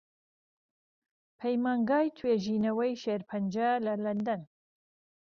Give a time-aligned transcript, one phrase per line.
[1.39, 4.41] پەیمانگای توێژینەوەی شێرپەنجە لە لەندەن